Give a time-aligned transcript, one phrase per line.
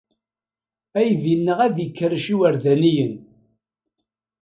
[0.99, 3.15] Aydi-nneɣ ad ikerrec iwerdaniyen.